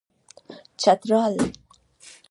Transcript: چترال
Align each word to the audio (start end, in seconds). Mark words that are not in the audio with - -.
چترال 0.79 1.39